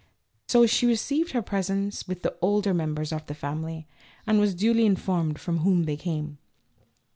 [0.47, 3.87] So she received her presents with the older members of the family,
[4.25, 6.39] and was duly informed from whom they came.